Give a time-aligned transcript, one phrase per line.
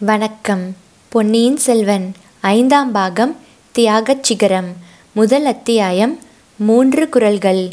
[0.00, 0.76] வணக்கம்.
[1.08, 3.36] பொன்னியின் செல்வன் ஐந்தாம் பாகம்
[3.72, 4.68] தியாகச் சிகரம்
[5.12, 6.18] முதல் அத்தியாயம்
[6.56, 7.68] மூன்று குரல்கள்.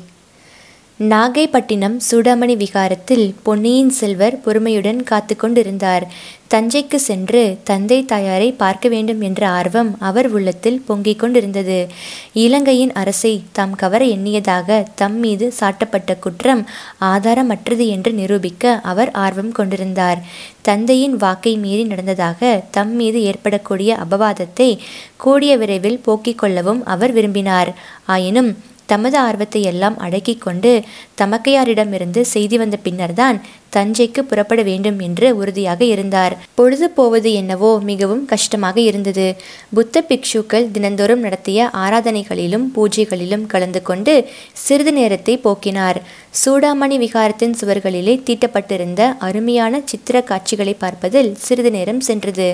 [0.99, 6.07] நாகைப்பட்டினம் சூடாமணி விகாரத்தில் பொன்னியின் செல்வர் பொறுமையுடன் காத்து கொண்டிருந்தார்.
[6.53, 11.87] தஞ்சைக்கு சென்று தந்தை தாயாரை பார்க்க வேண்டும் என்ற ஆர்வம் அவர் உள்ளத்தில் பொங்கிக் கொண்டிருந்தது.
[12.33, 16.66] இலங்கையின் அரசை தாம் கவர எண்ணியதாக தம் மீது சாட்டப்பட்ட குற்றம்
[17.02, 20.21] ஆதாரமற்றது என்று நிரூபிக்க அவர் ஆர்வம் கொண்டிருந்தார்.
[20.62, 24.77] தந்தையின் வாக்கை மீறி நடந்ததாக தம் மீது ஏற்படக்கூடிய அபவாதத்தை
[25.17, 27.73] கூடிய விரைவில் போக்கிக் கொள்ளவும் அவர் விரும்பினார்.
[28.05, 30.71] ஆயினும் தமது ஆர்வத்தை எல்லாம் அடக்கிக் கொண்டு
[31.17, 33.37] தமக்கையாரிடமிருந்து செய்தி வந்த பின்னர்தான்
[33.75, 36.33] தஞ்சைக்கு புறப்பட வேண்டும் என்று உறுதியாக இருந்தார்.
[36.55, 39.25] பொழுது போவது என்னவோ மிகவும் கஷ்டமாக இருந்தது.
[39.73, 44.13] புத்த பிக்ஷுக்கள் தினந்தோறும் நடத்திய ஆராதனைகளிலும் பூஜைகளிலும் கலந்து கொண்டு
[44.65, 45.99] சிறிது நேரத்தை போக்கினார்.
[46.41, 52.49] சூடாமணி விகாரத்தின் சுவர்களிலே தீட்டப்பட்டிருந்த அருமையான சித்திர காட்சிகளை பார்ப்பதில் சிறிது நேரம் சென்றது.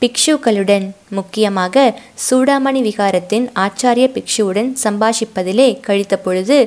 [0.00, 1.84] பிக்ஷுக்களுடன் முக்கியமாக
[2.26, 6.58] சூடாமணி விகாரத்தின் ஆச்சாரிய பிக்ஷுவுடன் சம்பாஷிப்பதிலே கழித்த பொழுது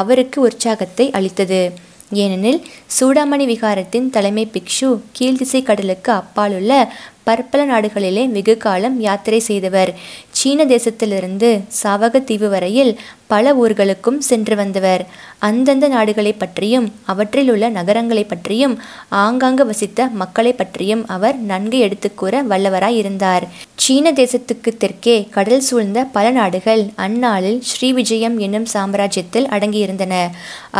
[0.00, 0.82] அவருக்கு உற்சாகத்தை
[1.12, 1.92] அளித்தது.
[2.10, 2.62] ஏனெனில்
[3.00, 9.94] சூடாமணி விகாரத்தின் தலைமை பிக்ஷு கீழ்திசை கடலுக்கு அப்பாலுள்ள பற்பல நாடுகளிலே வெகு காலம் யாத்திரை செய்தவர்.
[10.38, 11.48] சீன தேசத்திலிருந்து
[11.82, 12.90] சாவகத்தீவு வரையில்
[13.32, 15.02] பல ஊர்களுக்கும் சென்று வந்தவர்.
[15.38, 18.74] அந்தந்த நாடுகளை பற்றியும் அவற்றில் உள்ள நகரங்களை பற்றியும்
[19.22, 23.46] ஆங்காங்கு வசித்த மக்களை பற்றியும் அவர் நன்கு எடுத்துக்கூற வல்லவராயிருந்தார்.
[23.76, 30.14] சீன தேசத்துக்கு தெற்கே கடல் சூழ்ந்த பல நாடுகள் அந்நாளில் ஸ்ரீவிஜயம் என்னும் சாம்ராஜ்யத்தில் அடங்கியிருந்தன.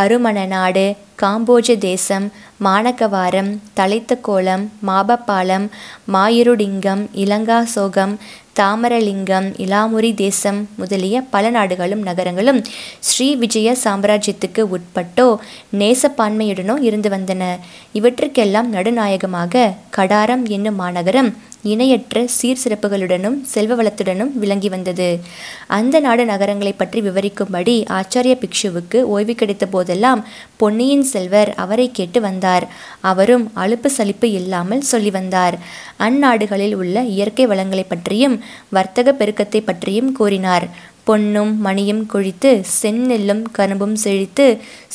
[0.03, 0.87] அருமண நாடு
[1.23, 2.27] காம்போஜ தேசம்
[2.65, 5.67] மானகவாரம் தலைத்த கோலம் மாபப்பாலம்
[6.13, 8.15] மாயிருடிங்கம் இலங்காசோகம்
[8.61, 12.65] தாமரலிங்கம் இலாமுரி தேசம் முதலிய பல நாடுகளும் நகரங்களும்
[13.01, 15.37] ஸ்ரீ விஜய சாம்ராஜ்யத்துக்கு உட்பட்டோ
[15.79, 17.43] நேசப்பான்மையுடனோ இருந்து வந்தன.
[17.93, 21.31] இவற்றுக்கெல்லாம் நடுநாயகமாக கடாரம் என்னும் மாநகரம்
[21.73, 25.09] இணையற்ற சீர் சிறப்புகளுடனும் செல்வ வளத்துடனும் விளங்கி வந்தது.
[25.79, 30.23] அந்த நாடு நகரங்களை பற்றி விவரிக்கும்படி ஆச்சாரிய பிக்ஷுவுக்கு ஓய்வு கிடைத்த போதெல்லாம்
[30.57, 32.67] பொன்னியின் செல்வர் அவரை கேட்டு வந்தார்.
[33.13, 35.59] அவரும் அலுப்பு சலிப்பு இல்லாமல் சொல்லி வந்தார்.
[35.99, 38.37] அந்நாடுகளில் உள்ள இயற்கை வளங்களை பற்றியும்
[38.69, 40.67] வர்த்தக பெருக்கத்தை பற்றியும் கூறினார்.
[41.09, 42.51] பொன்னும் மணியும் கொழித்து
[42.83, 44.47] செந்நெல்லும் கரும்பும் செழித்து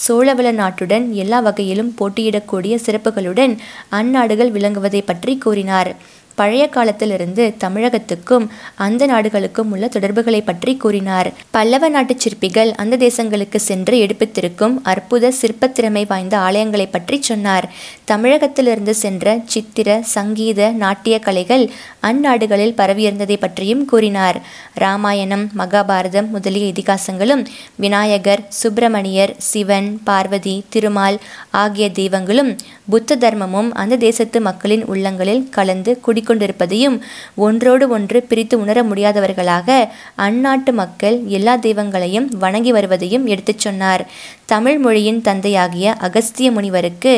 [0.05, 3.53] சோழவள நாட்டுடன் எல்லா வகையிலும் போட்டியிடக்கூடிய சிறப்புகளுடன்
[3.99, 5.91] அந்நாடுகள் விளங்குவதை பற்றி கூறினார்.
[6.39, 8.45] பழைய காலத்திலிருந்து தமிழகத்துக்கும்
[8.85, 11.29] அந்த நாடுகளுக்கும் உள்ள தொடர்புகளை பற்றி கூறினார்.
[11.55, 17.67] பல்லவ நாட்டு சிற்பிகள் அந்த தேசங்களுக்கு சென்று எடுப்பித்திருக்கும் அற்புத சிற்பத்திறமை வாய்ந்த ஆலயங்களை பற்றி சொன்னார்.
[18.11, 21.65] தமிழகத்திலிருந்து சென்ற சித்திர சங்கீத நாட்டிய கலைகள்
[22.09, 24.37] அந்நாடுகளில் பரவியிருந்ததை பற்றியும் கூறினார்.
[24.83, 27.43] ராமாயணம் மகாபாரதம் முதலிய இதிகாசங்களும்
[27.83, 31.17] விநாயகர் சுப்பிரமணியர் சிவன் பார்வதி திருமால்
[31.61, 32.51] ஆகிய தெய்வங்களும்
[32.93, 36.97] புத்த தர்மமும் அந்த தேசத்து மக்களின் உள்ளங்களில் கலந்து குடி கொண்டிருப்பதையும்
[37.45, 39.77] ஒன்றோடு ஒன்று பிரித்து உணர முடியாதவர்களாக
[40.17, 44.03] அந்நாட்டு மக்கள் எல்லா தெய்வங்களையும் வணங்கி வருவதையும் எடுத்துச் சொன்னார்.
[44.45, 47.13] தமிழ் மொழியின் தந்தையாகிய அகஸ்திய முனிவருக்கு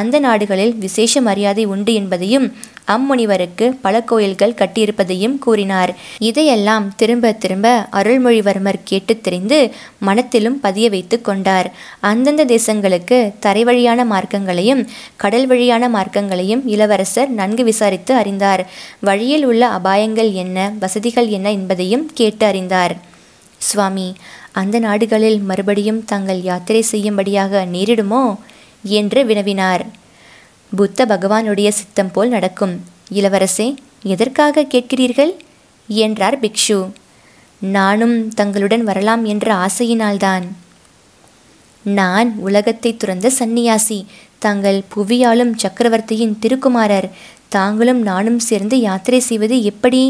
[0.00, 2.48] அந்த நாடுகளில் விசேஷ மரியாதை உண்டு என்பதையும்
[2.92, 5.90] அம்முனிவருக்கு பல கோயில்கள் கட்டியிருப்பதையும் கூறினார்.
[6.28, 9.58] இதையெல்லாம் திரும்ப திரும்ப அருள்மொழிவர்மர் கேட்டு தெரிந்து
[9.98, 11.68] மனத்திலும் பதிய வைத்து கொண்டார்.
[12.10, 14.82] அந்தந்த தேசங்களுக்கு தரை வழியான மார்க்கங்களையும்
[15.22, 18.53] கடல் வழியான மார்க்கங்களையும் இளவரசர் நன்கு விசாரித்து அறிந்தார்.
[19.00, 22.94] வழியில் உள்ள அபாயங்கள் என்ன வசதிகள் என்ன என்பதையும் கேட்டு அறிந்தார்.
[23.58, 24.08] சுவாமி
[24.52, 28.24] அந்த நாடுகளில் மறுபடியும் தாங்கள் யாத்திரை செய்யும்படியாக நேரிடுமோ?
[28.96, 29.84] என்று வினவினார்.
[30.76, 32.74] புத்த பகவானுடைய சித்தம் போல் நடக்கும்.
[33.12, 33.68] இளவரசே
[34.02, 35.32] எதற்காக கேட்கிறீர்கள்?
[35.88, 36.78] என்றார் பிக்ஷு.
[37.60, 40.44] நானும் தங்களுடன் வரலாம் என்ற ஆசையினால்தான்.
[41.84, 43.98] நான் உலகத்தை துறந்த சந்நியாசி
[44.38, 47.08] தாங்கள் புவியாலும் சக்கரவர்த்தியின் திருக்குமாரர்
[47.56, 50.02] தாங்களும் நானும் சேர்ந்து யாத்திரை செய்வது எப்படி?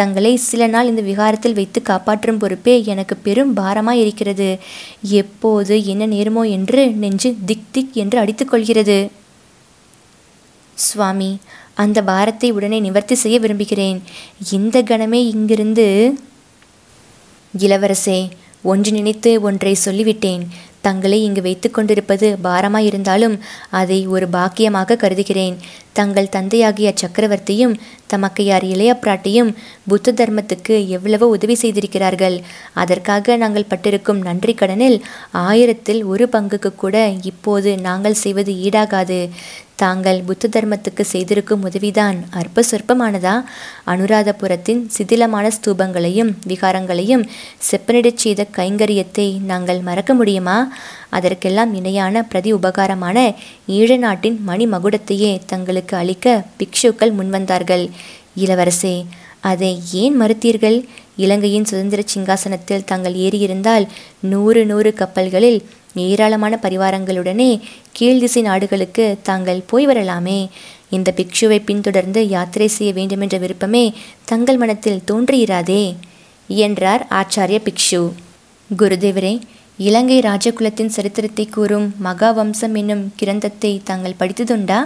[0.00, 4.48] தங்களை சில நாள் இந்த விகாரத்தில் வைத்து காப்பாற்றும் பொறுப்பே எனக்கு பெரும் பாரமாய் இருக்கிறது
[5.20, 8.98] எப்போது என்ன நேருமோ என்று நெஞ்சு திக் திக் என்று அடித்துக்கொள்கிறது.
[10.78, 11.30] சுவாமி
[11.82, 13.98] அந்த பாரத்தை உடனே நிவர்த்தி செய்ய விரும்புகிறேன்.
[14.58, 15.86] இந்த கணமே இங்கிருந்து
[17.54, 18.20] இளவரசே
[18.70, 20.42] ஒன்று நினைத்து ஒன்றை சொல்லிவிட்டேன்.
[20.86, 23.34] தங்களை இங்கு வைத்து கொண்டிருப்பது பாரமாயிருந்தாலும்
[23.80, 25.56] அதை ஒரு பாக்கியமாக கருதுகிறேன்.
[25.92, 27.74] தங்கள் தந்தையாகிய சக்கரவர்த்தியும்
[28.14, 29.50] தமக்கையார் இளைய பிராட்டியும்
[29.88, 32.40] புத்த தர்மத்துக்கு எவ்வளவோ உதவி செய்திருக்கிறார்கள்.
[32.72, 34.98] அதற்காக நாங்கள் பட்டிருக்கும் நன்றி கடனில்
[35.30, 39.30] ஆயிரத்தில் ஒரு பங்குக்கு கூட இப்போது நாங்கள் செய்வது ஈடாகாது.
[39.74, 43.42] தாங்கள் புத்த தர்மத்துக்கு செய்திருக்கும் உதவிதான் அற்ப சொற்பமானதா?
[43.86, 47.24] அனுராதபுரத்தின் சிதிலமான ஸ்தூபங்களையும் விகாரங்களையும்
[47.70, 50.58] செப்பனிடச் செய்த கைங்கரியத்தை நாங்கள் மறக்க முடியுமா?
[51.10, 53.34] அதற்கெல்லாம் இணையான பிரதி உபகாரமான
[53.68, 57.84] ஈழ நாட்டின் மணிமகுடத்தையே தங்களுக்கு அவர்களுக்கு அளிக்க பிக்ஷுக்கள் முன்வந்தார்கள்.
[58.36, 58.96] இளவரசே
[59.50, 60.78] அதை ஏன் மறுத்தீர்கள்?
[61.16, 63.84] இலங்கையின் சுதந்திர சிங்காசனத்தில் தாங்கள் ஏறியிருந்தால்
[64.32, 65.58] நூறு நூறு கப்பல்களில்
[65.94, 67.50] ஏராளமான பரிவாரங்களுடனே
[67.98, 70.38] கீழ்திசை நாடுகளுக்கு தாங்கள் போய் வரலாமே.
[70.90, 73.84] இந்த பிக்ஷுவை பின்தொடர்ந்து யாத்திரை செய்ய வேண்டுமென்ற விருப்பமே
[74.24, 75.82] தங்கள் மனத்தில் தோன்றியிராதே
[76.48, 78.02] என்றார் ஆச்சாரிய பிக்ஷு.
[78.70, 79.34] குருதேவரே
[79.78, 84.80] இலங்கை ராஜகுலத்தின் சரித்திரத்தை கூறும் மகாவம்சம் என்னும் கிரந்தத்தை தாங்கள் படித்ததுண்டா?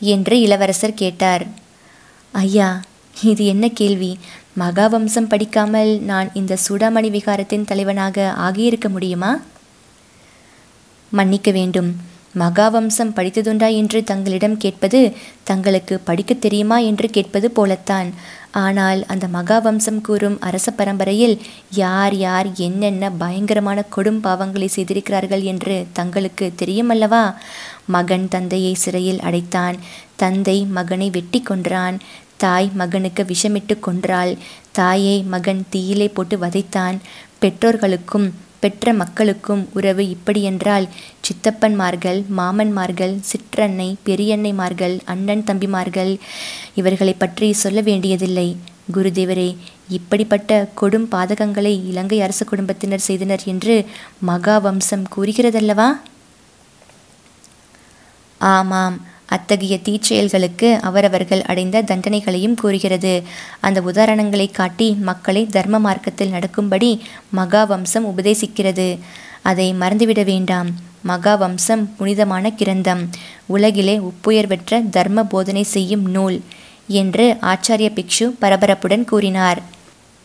[0.00, 1.46] என்று இளவரசர் கேட்டார்.
[2.32, 2.80] ஐயா
[3.22, 4.18] இது என்ன கேள்வி?
[4.58, 9.40] மகாவம்சம் படிக்காமல் நான் இந்த சூடாமணி விகாரத்தின் தலைவனாக ஆகியிருக்க முடியுமா?
[11.10, 11.96] மன்னிக்க வேண்டும்.
[12.38, 16.78] மகாவம்சம் படித்ததுண்டா என்று தங்களிடம் கேட்பது தங்களுக்கு படிக்கத் தெரியுமா?
[16.78, 18.14] என்று கேட்பது போலத்தான்.
[18.64, 21.34] ஆனால் அந்த மகாவம்சம் கூறும் அரச பரம்பரையில்
[21.70, 27.24] யார் யார் என்னென்ன பயங்கரமான கொடும் பாவங்களை செய்திருக்கிறார்கள் என்று தங்களுக்கு தெரியுமல்லவா?
[27.86, 29.76] மகன் தந்தையை சிறையில் அடைத்தான்.
[30.16, 31.98] தந்தை மகனை வெட்டி கொன்றான்.
[32.36, 34.32] தாய் மகனுக்கு விஷமிட்டு கொன்றாள்.
[34.72, 36.96] தாயை மகன் தீயிலே போட்டு வதைத்தான்.
[37.38, 38.28] பெற்றோர்களுக்கும்
[38.66, 40.86] பெற்ற மக்களுக்கும் உறவு இப்படியென்றால்
[41.26, 46.12] சித்தப்பன்மார்கள் மாமன்மார்கள் சிற்றன்னை பெரியன்னைமார்கள் அண்ணன் தம்பிமார்கள்
[46.74, 48.48] இவர்களை பற்றி சொல்ல வேண்டியதில்லை.
[48.94, 49.48] குருதேவரே
[49.88, 53.74] இப்படிப்பட்ட கொடும் பாதகங்களை இலங்கை அரச குடும்பத்தினர் செய்தனர் என்று
[54.26, 55.88] மகாவம்சம் கூறுகிறதல்லவா?
[58.40, 58.96] ஆமாம்.
[59.26, 63.22] அத்தகைய தீச்செயல்களுக்கு அவரவர்கள் அடைந்த தண்டனைகளையும் கூறுகிறது.
[63.60, 67.02] அந்த உதாரணங்களை காட்டி மக்களை தர்ம மார்க்கத்தில் நடக்கும்படி
[67.36, 68.98] மகாவம்சம் உபதேசிக்கிறது.
[69.42, 70.68] அதை மறந்துவிட வேண்டாம்.
[71.08, 73.08] மகாவம்சம் புனிதமான கிரந்தம்.
[73.46, 76.40] உலகிலே ஒப்புயர் பெற்ற தர்ம போதனை செய்யும் நூல்
[76.88, 79.62] என்று ஆச்சாரிய பிக்ஷு பரபரப்புடன் கூறினார்.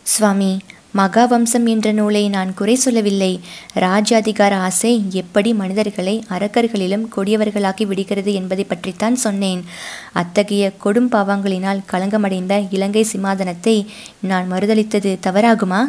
[0.02, 0.60] சுவாமி
[0.96, 3.40] மகாவம்சம் என்ற நூலை நான் குறை சொல்லவில்லை.
[3.74, 9.64] ராஜாதிகார ஆசை எப்படி மனிதர்களை அரக்கர்களிலும் கொடியவர்களாக்கி விடுகிறது என்பதை பற்றித்தான் சொன்னேன்.
[10.12, 13.86] அத்தகைய கொடும் பாவங்களினால் களங்கமடைந்த இலங்கை சிமாதனத்தை
[14.20, 15.82] நான் மறுதளித்தது தவறாகுமா?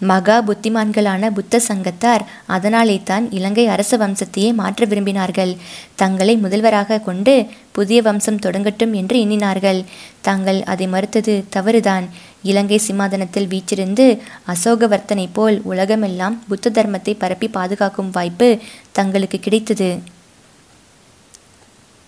[0.00, 5.52] மகா புத்திமான்களான புத்த சங்கத்தார் அதனாலே தான் இலங்கை அரச வம்சத்தையே மாற்ற விரும்பினார்கள்.
[5.94, 7.34] தங்களை முதல்வராக கொண்டு
[7.72, 9.84] புதிய வம்சம் தொடங்கட்டும் என்று எண்ணினார்கள்.
[10.20, 12.08] தாங்கள் அதை மறுத்தது தவறுதான்.
[12.42, 14.06] இலங்கை சிம்மாதனத்தில் வீச்சிருந்து
[14.46, 18.58] அசோகவர்த்தனை போல் உலகமெல்லாம் புத்த தர்மத்தை பரப்பி பாதுகாக்கும் வாய்ப்பு
[18.92, 19.90] தங்களுக்கு கிடைத்தது.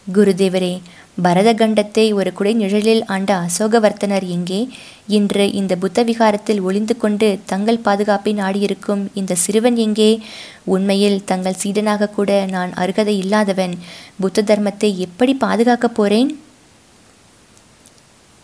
[0.06, 0.74] குருதேவரே
[1.18, 4.68] பரதகண்டத்தை ஒரு குடைநிழலில் ஆண்ட அசோகவர்த்தனர் எங்கே?
[5.06, 10.20] இன்று இந்த புத்த விகாரத்தில் ஒளிந்து கொண்டு தங்கள் பாதுகாப்பை நாடியிருக்கும் இந்த சிறுவன் எங்கே?
[10.64, 13.74] உண்மையில் தங்கள் சீடனாக கூட நான் அருகதை இல்லாதவன்.
[14.20, 16.40] புத்த தர்மத்தை எப்படி பாதுகாக்கப் போறேன்?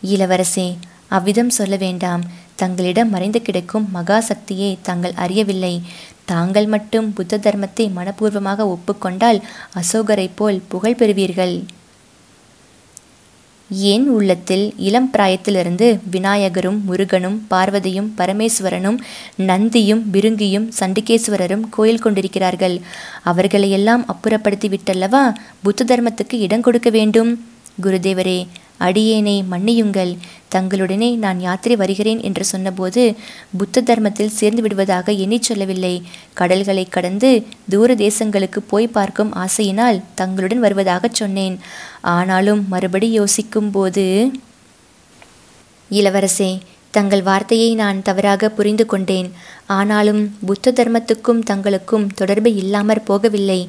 [0.03, 0.77] இளவரசே
[1.09, 2.23] அவ்விதம் சொல்ல வேண்டாம்.
[2.55, 5.83] தங்களிடம் மறைந்து கிடக்கும் மகா சக்தியை தாங்கள் அறியவில்லை.
[6.25, 9.43] தாங்கள் மட்டும் புத்த தர்மத்தை மனப்பூர்வமாக ஒப்புக்கொண்டால்
[9.75, 11.65] அசோகரைப் போல் புகழ் பெறுவீர்கள்.
[13.71, 18.99] என் உள்ளத்தில் இளம் பிராயத்திலிருந்து விநாயகரும் முருகனும் பார்வதியும் பரமேஸ்வரனும்
[19.39, 22.81] நந்தியும் பிருங்கியும் சண்டிகேஸ்வரரும் கோயில் கொண்டிருக்கிறார்கள்?
[23.23, 27.47] அவர்களையெல்லாம் அப்புறப்படுத்தி விட்டல்லவா புத்த தர்மத்துக்கு இடம் கொடுக்க வேண்டும்.
[27.83, 28.47] குருதேவரே
[28.81, 30.17] அடியேனை மன்னியுங்கள்.
[30.55, 33.17] தங்களுடனே நான் யாத்திரை வருகிறேன் என்று சொன்னபோது
[33.59, 36.03] புத்த தர்மத்தில் சேர்ந்து விடுவதாக எண்ணிச் சொல்லவில்லை.
[36.33, 41.59] கடல்களை கடந்து தூர தேசங்களுக்கு போய் பார்க்கும் ஆசையினால் தங்களுடன் வருவதாகச் சொன்னேன்.
[42.01, 44.31] ஆனாலும் மறுபடி யோசிக்கும் போது
[45.91, 46.61] இளவரசே
[46.99, 49.29] தங்கள் வார்த்தையை நான் தவறாக புரிந்து கொண்டேன்.
[49.67, 53.61] ஆனாலும் புத்த தர்மத்துக்கும் தங்களுக்கும் தொடர்பு இல்லாமற் போகவில்லை.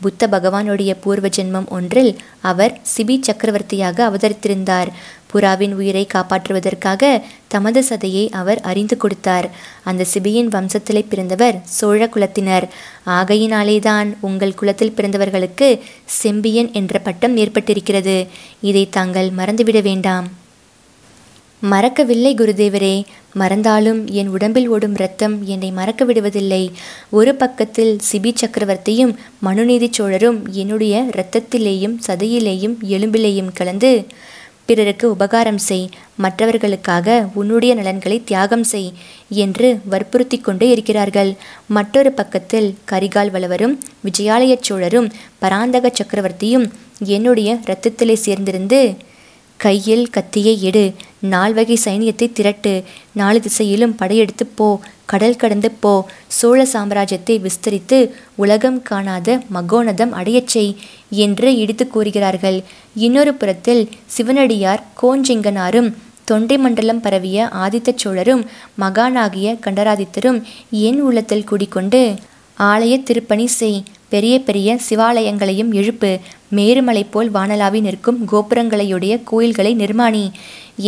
[0.00, 4.90] புத்த பகவானுடைய பூர்வ ஜென்மம் ஒன்றில் அவர் சிபி சக்கரவர்த்தியாக அவதரித்திருந்தார்.
[5.32, 9.50] புறாவின் உயிரை காப்பாற்றுவதற்காக தமது சதையை அவர் அறிந்து கொடுத்தார்.
[9.84, 12.66] அந்த சிபியின் வம்சத்திலே பிறந்தவர் சோழ குலத்தினர்.
[13.06, 15.68] ஆகையினாலேதான் உங்கள் குலத்தில் பிறந்தவர்களுக்கு
[16.22, 18.16] செம்பியன் என்ற பட்டம் ஏற்பட்டிருக்கிறது.
[18.60, 20.28] இதை தாங்கள் மறந்துவிட வேண்டாம்.
[21.72, 22.94] மறக்கவில்லை குருதேவரே.
[23.40, 26.62] மறந்தாலும் என் உடம்பில் ஓடும் ரத்தம் என்னை மறக்க விடுவதில்லை
[27.10, 29.12] ஒரு பக்கத்தில் சிபி சக்கரவர்த்தியும்
[29.46, 33.92] மனுநீதி சோழரும் என்னுடைய இரத்தத்திலேயும் சதையிலேயும் எலும்பிலேயும் கலந்து
[34.68, 35.84] பிறருக்கு உபகாரம் செய்
[36.16, 38.88] மற்றவர்களுக்காக உன்னுடைய நலன்களை தியாகம் செய்
[39.42, 41.30] என்று வற்புறுத்தி கொண்டே இருக்கிறார்கள்.
[41.68, 45.08] மற்றொரு பக்கத்தில் கரிகால் வளவரும் விஜயாலய சோழரும்
[45.38, 46.66] பராந்தக சக்கரவர்த்தியும்
[47.14, 48.80] என்னுடைய இரத்தத்திலே சேர்ந்திருந்து
[49.56, 50.94] கையில் கத்தியை எடு.
[51.20, 52.84] நால்வகை சைனியத்தை திரட்டு.
[53.12, 54.80] நாலு திசையிலும் படையெடுத்து போ.
[55.04, 55.92] கடல் கடந்து போ.
[56.28, 57.98] சோழ சாம்ராஜ்யத்தை விஸ்தரித்து
[58.34, 60.76] உலகம் காணாத மகோனதம் அடையச் செய்
[61.10, 62.62] என்று இடித்து கூறுகிறார்கள்.
[62.94, 65.90] இன்னொரு புறத்தில் சிவனடியார் கோஞ்சிங்கனாரும்
[66.24, 68.44] தொண்டை மண்டலம் பரவிய ஆதித்த சோழரும்
[68.80, 72.14] மகானாகிய கண்டராதித்தரும் என் உள்ளத்தில் கூடிக்கொண்டு
[72.58, 73.82] ஆலய திருப்பணி செய்.
[74.08, 76.10] பெரிய பெரிய சிவாலயங்களையும் எழுப்பு.
[76.56, 80.24] மேருமலை போல் வானலாவி நிற்கும் கோபுரங்களையுடைய கோயில்களை நிர்மாணி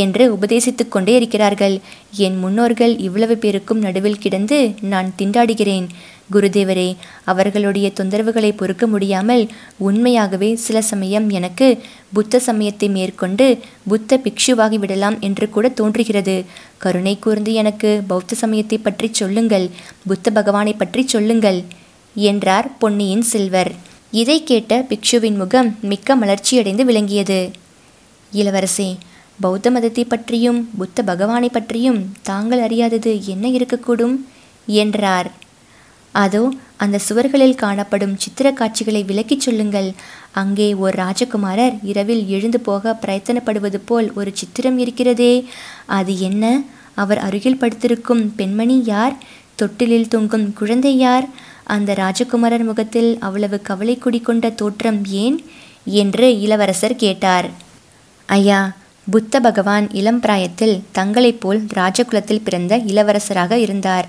[0.03, 1.75] என்று உபதேசித்துக் கொண்டே இருக்கிறார்கள்.
[2.17, 4.59] என் முன்னோர்கள் இவ்வளவு பேருக்கும் நடுவில் கிடந்து
[4.93, 5.89] நான் திண்டாடுகிறேன்.
[6.33, 6.87] குருதேவரே
[7.25, 9.45] அவர்களுடைய தொந்தரவுகளை பொறுக்க முடியாமல்
[9.79, 11.69] உண்மையாகவே சில சமயம் எனக்கு
[12.13, 13.47] புத்த சமயத்தை மேற்கொண்டு
[13.89, 16.37] புத்த பிக்ஷுவாகி விடலாம் என்று கூட தோன்றுகிறது.
[16.79, 19.67] கருணை கூர்ந்து எனக்கு பௌத்த சமயத்தை பற்றி சொல்லுங்கள்
[20.07, 21.61] புத்த பகவானை பற்றி சொல்லுங்கள்.
[22.21, 23.73] என்றார் பொன்னியின் செல்வர்.
[24.11, 27.51] இதை கேட்ட பிக்ஷுவின் முகம் மிக்க மலர்ச்சியடைந்து விளங்கியது.
[28.33, 28.97] இளவரசே
[29.41, 34.17] பௌத்த மதத்தை பற்றியும் புத்த பகவானை பற்றியும் தாங்கள் அறியாதது என்ன இருக்கக்கூடும்?
[34.67, 35.33] என்றார்.
[36.13, 39.93] அதோ அந்த சுவர்களில் காணப்படும் சித்திர காட்சிகளை விளக்கிச் சொல்லுங்கள்.
[40.33, 45.49] அங்கே ஒரு ராஜகுமாரர் இரவில் எழுந்து போக பிரயத்தனப்படுவது போல் ஒரு சித்திரம் இருக்கிறதே.
[45.87, 46.63] அது என்ன?
[46.95, 49.17] அவர் அருகில் படுத்திருக்கும் பெண்மணி யார்?
[49.55, 51.29] தொட்டிலில் தொங்கும் குழந்தை யார்?
[51.69, 55.39] அந்த ராஜகுமாரர் முகத்தில் அவ்வளவு கவலை குடிக்கொண்ட தோற்றம் ஏன்?
[55.85, 57.49] என்று இளவரசர் கேட்டார்.
[58.27, 58.61] ஐயா
[59.11, 64.07] புத்த பகவான் இளம் பிராயத்தில் தங்களைப் போல் ராஜகுலத்தில் பிறந்த இளவரசராக இருந்தார்.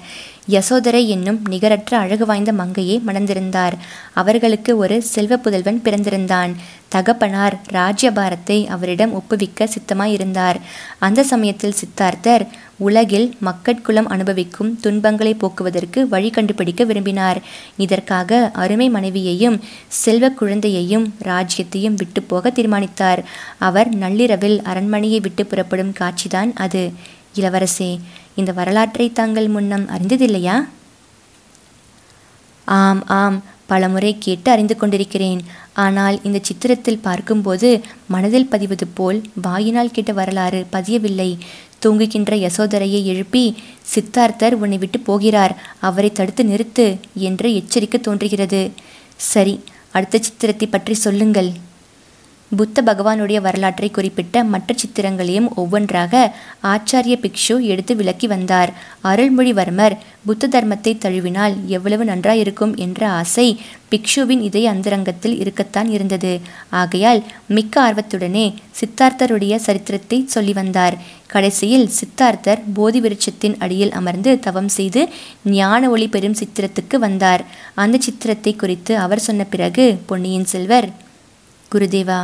[0.50, 3.76] யசோதரை என்னும் நிகரற்ற அழகு வாய்ந்த மங்கையை மணந்திருந்தார்.
[4.14, 6.52] அவர்களுக்கு ஒரு செல்வ புதல்வன் பிறந்திருந்தான்.
[6.88, 10.56] தகப்பனார் ராஜ்யபாரத்தை அவரிடம் ஒப்புவிக்க சித்தமாயிருந்தார்.
[11.00, 17.42] அந்த சமயத்தில் சித்தார்த்தர் உலகில் மக்கட்குலம் அனுபவிக்கும் துன்பங்களை போக்குவதற்கு வழி கண்டுபிடிக்க விரும்பினார்.
[17.78, 23.24] இதற்காக அருமை மனைவியையும் செல்வ குழந்தையையும் ராஜ்யத்தையும் விட்டு போக தீர்மானித்தார்.
[23.60, 26.92] அவர் நள்ளிரவில் அரண்மனையை விட்டு புறப்படும் காட்சிதான் அது.
[27.36, 28.00] இளவரசே
[28.40, 30.58] இந்த வரலாற்றை தாங்கள் முன்னம் அறிந்ததில்லையா?
[32.68, 33.38] ஆம் ஆம்
[33.72, 35.42] பலமுறை கேட்டு அறிந்து கொண்டிருக்கிறேன்.
[35.86, 37.70] ஆனால் இந்த சித்திரத்தில் பார்க்கும்போது
[38.14, 41.30] மனதில் பதிவது போல் வாயினால் கேட்ட வரலாறு பதியவில்லை.
[41.84, 43.44] தூங்குகின்ற யசோதரையை எழுப்பி
[43.94, 45.54] சித்தார்த்தர் உன்னை விட்டு போகிறார்
[45.90, 46.88] அவரை தடுத்து நிறுத்து
[47.30, 48.62] என்று எச்சரிக்க தோன்றுகிறது.
[49.32, 49.56] சரி
[49.98, 51.52] அடுத்த சித்திரத்தை பற்றி சொல்லுங்கள்.
[52.52, 56.14] புத்த பகவானுடைய வரலாற்றை குறிப்பிட்ட மற்ற சித்திரங்களையும் ஒவ்வொன்றாக
[56.64, 58.72] ஆச்சாரிய பிக்ஷு எடுத்து விளக்கி வந்தார்.
[59.04, 63.46] அருள்மொழிவர்மர் புத்த தர்மத்தை தழுவினால் எவ்வளவு நன்றாயிருக்கும் என்ற ஆசை
[63.92, 66.34] பிக்ஷுவின் இதய அந்தரங்கத்தில் இருக்கத்தான் இருந்தது.
[66.82, 68.46] ஆகையால் மிக்க ஆர்வத்துடனே
[68.80, 70.98] சித்தார்த்தருடைய சரித்திரத்தை சொல்லி வந்தார்.
[71.28, 75.04] கடைசியில் சித்தார்த்தர் போதி விருட்சத்தின் அடியில் அமர்ந்து தவம் செய்து
[75.58, 77.44] ஞான ஒளி பெறும் சித்திரத்துக்கு வந்தார்.
[77.76, 80.90] அந்த சித்திரத்தை குறித்து அவர் சொன்ன பிறகு பொன்னியின் செல்வர்
[81.72, 82.20] குருதேவா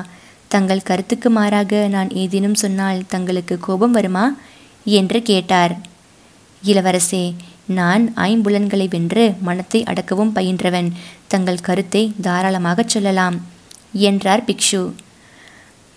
[0.55, 4.37] தங்கள் கருத்துக்கு மாறாக நான் ஏதேனும் சொன்னால் தங்களுக்கு கோபம் வருமா?
[4.85, 5.73] என்று கேட்டார்.
[6.63, 7.33] இளவரசே
[7.65, 10.91] நான் ஐம்புலன்களை வென்று மனத்தை அடக்கவும் பயின்றவன்.
[11.27, 13.37] தங்கள் கருத்தை தாராளமாகச் சொல்லலாம்
[13.91, 14.91] என்றார் பிக்ஷு.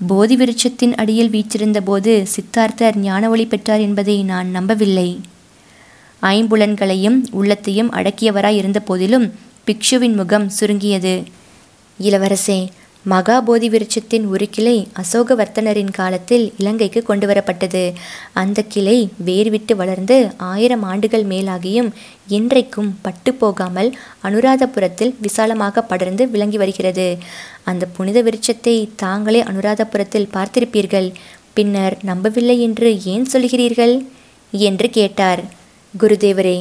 [0.06, 5.20] போதி விருட்சத்தின் அடியில் வீற்றிருந்த போது சித்தார்த்தர் ஞான ஒளி பெற்றார் என்பதை நான் நம்பவில்லை.
[6.22, 9.32] ஐம்புலன்களையும் உள்ளத்தையும் அடக்கியவராய் இருந்த போதிலும்
[9.66, 11.22] பிக்ஷுவின் முகம் சுருங்கியது.
[12.02, 12.68] இளவரசே
[13.04, 17.82] மகாபோதி விருட்சத்தின் ஒரு கிளை அசோகவர்த்தனரின் காலத்தில் இலங்கைக்கு கொண்டு வரப்பட்டது
[18.32, 21.90] அந்த கிளை வேர் விட்டு வளர்ந்து ஆயிரம் ஆண்டுகள் மேலாகியும்
[22.28, 23.90] இன்றைக்கும் பட்டு போகாமல்
[24.22, 27.08] அனுராதபுரத்தில் விசாலமாக படர்ந்து விளங்கி வருகிறது.
[27.64, 31.08] அந்த புனித விருட்சத்தை தாங்களே அனுராதபுரத்தில் பார்த்திருப்பீர்கள்.
[31.52, 33.96] பின்னர் நம்பவில்லை என்று ஏன் சொல்கிறீர்கள்?
[34.52, 35.42] என்று கேட்டார்.
[35.94, 36.58] குருதேவரே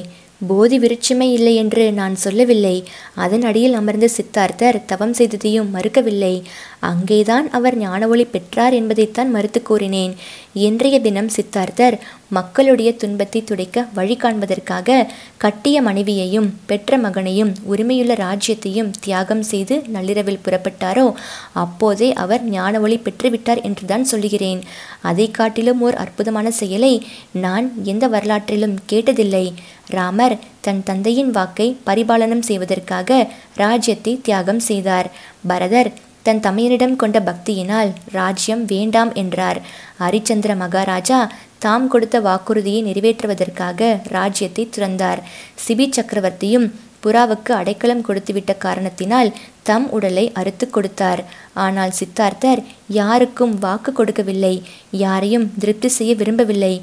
[0.47, 2.83] போதி விருட்சமே இல்லை என்று நான் சொல்லவில்லை.
[3.15, 6.43] அதன் அடியில் அமர்ந்த சித்தார்த்தர் தவம் செய்ததையும் மறுக்கவில்லை.
[6.79, 10.13] அங்கேதான் அவர் ஞான ஒளி பெற்றார் என்பதைத்தான் மறுத்து கூறினேன்.
[10.53, 11.95] இன்றைய தினம் சித்தார்த்தர்
[12.29, 15.05] மக்களுடைய துன்பத்தை துடைக்க வழி காண்பதற்காக
[15.37, 21.13] கட்டிய மனைவியையும் பெற்ற மகனையும் உரிமையுள்ள ராஜ்யத்தையும் தியாகம் செய்து நள்ளிரவில் புறப்பட்டாரோ
[21.53, 24.61] அப்போதே அவர் ஞான ஒளி பெற்றுவிட்டார் என்றுதான் சொல்லுகிறேன்.
[25.01, 26.93] அதை காட்டிலும் ஓர் அற்புதமான செயலை
[27.31, 29.53] நான் எந்த வரலாற்றிலும் கேட்டதில்லை.
[29.87, 35.09] ராமர் தன் தந்தையின் வாக்கை பரிபாலனம் செய்வதற்காக ராஜ்யத்தை தியாகம் செய்தார்.
[35.47, 35.91] பரதர்
[36.27, 39.59] தன் தமையனிடம் கொண்ட பக்தியினால் ராஜ்யம் வேண்டாம் என்றார்.
[40.01, 41.19] ஹரிச்சந்திர மகாராஜா
[41.65, 45.21] தாம் கொடுத்த வாக்குறுதியை நிறைவேற்றுவதற்காக ராஜ்யத்தை துறந்தார்.
[45.65, 46.67] சிபி சக்கரவர்த்தியும்
[47.03, 49.29] புறாவுக்கு அடைக்கலம் கொடுத்துவிட்ட காரணத்தினால்
[49.67, 51.21] தம் உடலை அறுத்து கொடுத்தார்.
[51.65, 52.61] ஆனால் சித்தார்த்தர்
[52.99, 54.55] யாருக்கும் வாக்கு கொடுக்கவில்லை.
[55.03, 56.73] யாரையும் திருப்தி செய்ய விரும்பவில்லை.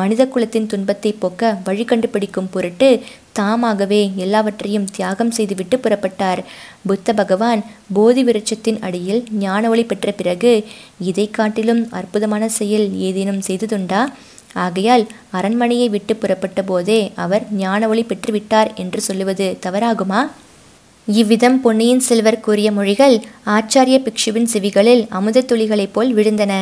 [0.00, 2.88] மனித குலத்தின் துன்பத்தை போக்க வழி கண்டுபிடிக்கும் பொருட்டு
[3.38, 6.40] தாமாகவே எல்லாவற்றையும் தியாகம் செய்துவிட்டு புறப்பட்டார்.
[6.86, 7.60] புத்த பகவான்
[7.92, 10.52] போதி விருட்சத்தின் அடியில் ஞான ஒளி பெற்ற பிறகு
[11.00, 14.02] இதை காட்டிலும் அற்புதமான செயல் ஏதேனும் செய்ததுண்டா?
[14.64, 20.20] ஆகையால் அரண்மனையை விட்டு புறப்பட்ட போதே அவர் ஞான ஒளி பெற்றுவிட்டார் என்று சொல்லுவது தவறாகுமா?
[21.06, 23.16] இவ்விதம் பொன்னியின் செல்வர் கூறிய மொழிகள்
[23.56, 26.52] ஆச்சாரிய பிக்ஷுவின் செவிகளில் அமுத துளிகளைப் போல் விழுந்தன.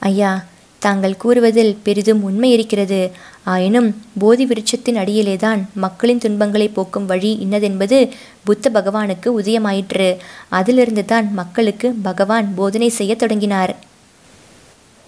[0.00, 0.32] ஐயா
[0.78, 3.10] தாங்கள் கூறுவதில் பெரிதும் உண்மை இருக்கிறது.
[3.44, 8.08] ஆயினும் போதி விருட்சத்தின் அடியிலேதான் மக்களின் துன்பங்களை போக்கும் வழி இன்னதென்பது
[8.44, 10.16] புத்த பகவானுக்கு உதயமாயிற்று.
[10.48, 13.76] அதிலிருந்து தான் மக்களுக்கு பகவான் போதனை செய்ய தொடங்கினார்.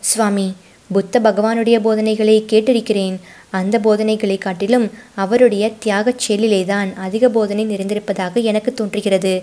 [0.00, 0.54] சுவாமி
[0.92, 3.18] புத்த பகவானுடைய போதனைகளை கேட்டிருக்கிறேன்.
[3.50, 9.42] அந்த போதனைகளை காட்டிலும் அவருடைய தியாகச் செயலிலேதான் அதிக போதனை நிறைந்திருப்பதாக எனக்கு தோன்றுகிறது.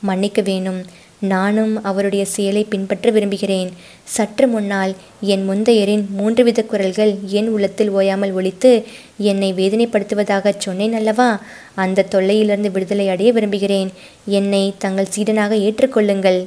[0.00, 0.84] மன்னிக்க வேணும்.
[1.20, 3.70] நானும் அவருடைய செயலை பின்பற்ற விரும்புகிறேன்.
[4.04, 8.84] சற்று முன்னால் என் முந்தையரின் மூன்று வித குரல்கள் என் உள்ளத்தில் ஓயாமல் ஒழித்து
[9.16, 11.40] என்னை வேதனைப்படுத்துவதாக சொன்னேன் அல்லவா?
[11.74, 13.90] அந்த தொல்லையிலிருந்து விடுதலை அடைய விரும்புகிறேன்.
[14.24, 16.40] என்னை தங்கள் சீடனாக ஏற்றுக்கொள்ளுங்கள்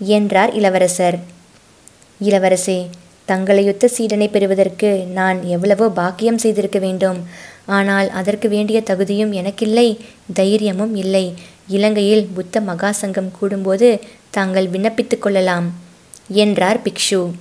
[0.00, 1.18] என்றார் இளவரசர்.
[2.20, 2.86] இளவரசே
[3.28, 7.18] தங்களையொத்த சீடனை பெறுவதற்கு நான் எவ்வளவோ பாக்கியம் செய்திருக்க வேண்டும்.
[7.66, 9.98] ஆனால் அதற்கு வேண்டிய தகுதியும் எனக்கில்லை
[10.32, 11.34] தைரியமும் இல்லை.
[11.68, 15.74] இலங்கையில் புத்த மகாசங்கம் கூடும்போது தாங்கள் விண்ணப்பித்துக் கொள்ளலாம்
[16.28, 17.32] என்றார் பிக்ஷு.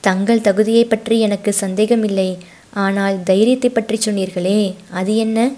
[0.00, 2.38] தங்கள் தகுதியை பற்றி எனக்கு சந்தேகமில்லை
[2.70, 5.52] ஆனால் தைரியத்தை பற்றி சொன்னீர்களே அது என்ன?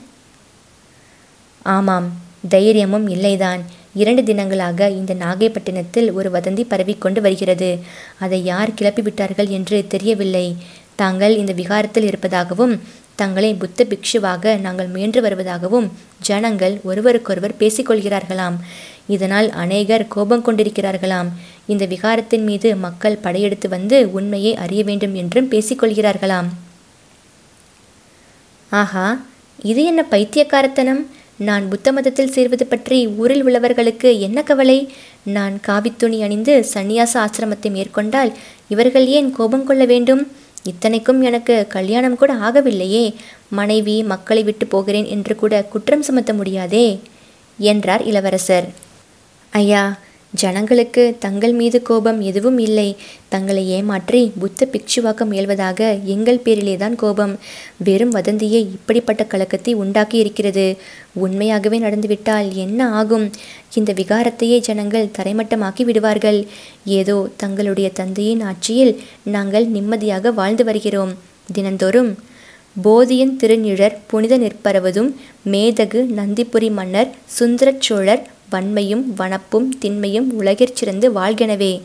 [1.63, 2.09] ஆமாம்
[2.49, 3.61] தைரியமும் இல்லைதான்.
[3.95, 7.79] இரண்டு தினங்களாக இந்த நாகைப்பட்டினத்தில் ஒரு வதந்தி பரவிக்கொண்டு வருகிறது.
[8.19, 10.57] அதை யார் கிளப்பிவிட்டார்கள் என்று தெரியவில்லை.
[10.95, 12.83] தாங்கள் இந்த விகாரத்தில் இருப்பதாகவும்
[13.21, 15.87] தங்களை புத்த பிக்ஷுவாக நாங்கள் முயன்று வருவதாகவும்
[16.29, 18.57] ஜனங்கள் ஒருவருக்கொருவர் பேசிக்கொள்கிறார்களாம்.
[19.15, 21.29] இதனால் அநேகர் கோபம் கொண்டிருக்கிறார்களாம்.
[21.73, 26.49] இந்த விகாரத்தின் மீது மக்கள் படையெடுத்து வந்து உண்மையை அறிய வேண்டும் என்றும் பேசிக்கொள்கிறார்களாம்.
[28.71, 29.07] ஆஹா
[29.71, 31.03] இது என்ன பைத்தியக்காரத்தனம்?
[31.49, 34.79] நான் புத்த மதத்தில் சேர்வது பற்றி ஊரில் உள்ளவர்களுக்கு என்ன கவலை?
[35.37, 38.33] நான் காவித்துணி அணிந்து சந்நியாச ஆசிரமத்தை மேற்கொண்டால்
[38.69, 40.23] இவர்கள் ஏன் கோபம் கொள்ள வேண்டும்?
[40.71, 43.05] இத்தனைக்கும் எனக்கு கல்யாணம் கூட ஆகவில்லையே.
[43.51, 46.87] மனைவி மக்களை விட்டு போகிறேன் என்று கூட குற்றம் சுமத்த முடியாதே
[47.59, 48.67] என்றார் இளவரசர்.
[49.53, 49.85] ஐயா
[50.35, 52.97] ஜனங்களுக்கு தங்கள் மீது கோபம் எதுவும் இல்லை.
[53.29, 57.39] தங்களை ஏமாற்றி புத்த பிக்ஷுவாக்க முயல்வதாக எங்கள் பேரிலேதான் கோபம்.
[57.77, 60.77] வெறும் வதந்தியை இப்படிப்பட்ட கலக்கத்தை உண்டாக்கி இருக்கிறது
[61.15, 63.31] உண்மையாகவே நடந்துவிட்டால் என்ன ஆகும்?
[63.75, 66.47] இந்த விகாரத்தையே ஜனங்கள் தரைமட்டமாக்கி விடுவார்கள்.
[66.85, 71.15] ஏதோ தங்களுடைய தந்தையின் ஆட்சியில் நாங்கள் நிம்மதியாக வாழ்ந்து வருகிறோம்.
[71.53, 72.19] தினந்தோறும்
[72.85, 75.15] போதியன் திருநிழர் புனித நிற்பரவதும்
[75.51, 81.81] மேதகு நந்திபுரி மன்னர் சுந்தரச் சோழர் வன்மையும் வனப்பும் திண்மையும் உலகிற் சிறந்து வாழ்கெனவே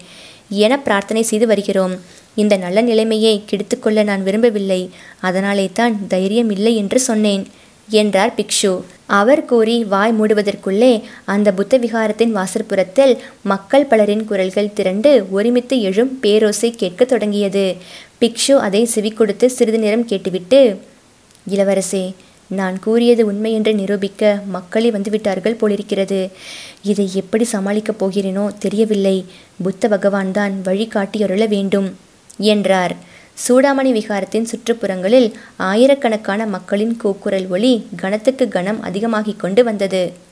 [0.49, 1.95] என பிரார்த்தனை செய்து வருகிறோம்.
[2.35, 4.89] இந்த நல்ல நிலைமையை கெடுத்துக்கொள்ள நான் விரும்பவில்லை.
[5.19, 7.47] அதனாலே தான் தைரியம் இல்லை என்று சொன்னேன்
[7.89, 8.81] என்றார் பிக்ஷு.
[9.05, 16.71] அவர் கூறி வாய் மூடுவதற்குள்ளே அந்த புத்த விகாரத்தின் வாசற்புறத்தில் மக்கள் பலரின் குரல்கள் திரண்டு ஒருமித்து எழும் பேரோசை
[16.75, 17.75] கேட்கத் தொடங்கியது.
[18.21, 20.79] பிக்ஷு அதை செவிக்கொடுத்து சிறிது நேரம் கேட்டுவிட்டு
[21.49, 22.13] இளவரசே
[22.47, 26.31] நான் கூறியது உண்மை என்று நிரூபிக்க மக்களே வந்துவிட்டார்கள் போலிருக்கிறது.
[26.83, 29.25] இதை எப்படி சமாளிக்கப் போகிறேனோ தெரியவில்லை.
[29.63, 31.95] புத்த பகவான் தான் வழிகாட்டியருள வேண்டும்
[32.37, 32.95] என்றார்.
[33.47, 40.31] சூடாமணி விகாரத்தின் சுற்றுப்புறங்களில் ஆயிரக்கணக்கான மக்களின் கூக்குரல் ஒலி கணத்துக்கு கணம் அதிகமாகிக் கொண்டு வந்தது.